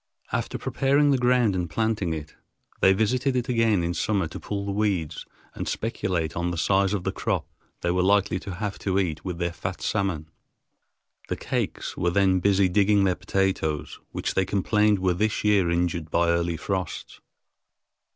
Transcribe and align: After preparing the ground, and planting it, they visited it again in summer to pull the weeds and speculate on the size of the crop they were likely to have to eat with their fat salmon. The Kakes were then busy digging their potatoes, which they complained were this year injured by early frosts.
After 0.31 0.57
preparing 0.57 1.11
the 1.11 1.17
ground, 1.19 1.55
and 1.55 1.69
planting 1.69 2.11
it, 2.11 2.33
they 2.79 2.91
visited 2.91 3.35
it 3.35 3.47
again 3.47 3.83
in 3.83 3.93
summer 3.93 4.27
to 4.29 4.39
pull 4.39 4.65
the 4.65 4.71
weeds 4.71 5.27
and 5.53 5.67
speculate 5.67 6.35
on 6.35 6.49
the 6.49 6.57
size 6.57 6.95
of 6.95 7.03
the 7.03 7.11
crop 7.11 7.47
they 7.81 7.91
were 7.91 8.01
likely 8.01 8.39
to 8.39 8.55
have 8.55 8.79
to 8.79 8.97
eat 8.97 9.23
with 9.23 9.37
their 9.37 9.53
fat 9.53 9.79
salmon. 9.79 10.27
The 11.29 11.37
Kakes 11.37 11.95
were 11.97 12.09
then 12.09 12.39
busy 12.39 12.67
digging 12.67 13.03
their 13.03 13.13
potatoes, 13.13 13.99
which 14.11 14.33
they 14.33 14.43
complained 14.43 14.97
were 14.97 15.13
this 15.13 15.43
year 15.43 15.69
injured 15.69 16.09
by 16.09 16.29
early 16.29 16.57
frosts. 16.57 17.19